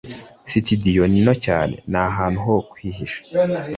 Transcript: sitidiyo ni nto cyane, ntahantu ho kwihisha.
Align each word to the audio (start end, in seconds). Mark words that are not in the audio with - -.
sitidiyo 0.49 1.03
ni 1.11 1.19
nto 1.25 1.33
cyane, 1.45 1.75
ntahantu 1.91 2.37
ho 2.45 2.53
kwihisha. 2.71 3.21